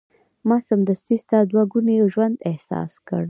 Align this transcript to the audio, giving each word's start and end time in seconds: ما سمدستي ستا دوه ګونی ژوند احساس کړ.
ما 0.47 0.57
سمدستي 0.69 1.15
ستا 1.23 1.39
دوه 1.51 1.63
ګونی 1.71 1.97
ژوند 2.13 2.35
احساس 2.49 2.91
کړ. 3.07 3.19